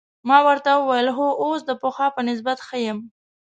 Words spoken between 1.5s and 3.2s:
د پخوا په نسبت ښه یم.